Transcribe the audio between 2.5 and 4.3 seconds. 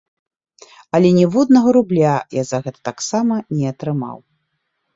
за гэта таксама не атрымаў.